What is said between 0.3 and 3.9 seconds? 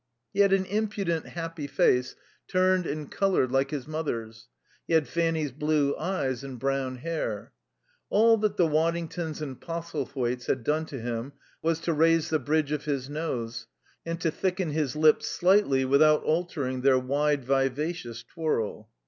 He had an impudent, happy face, turned and coloured like his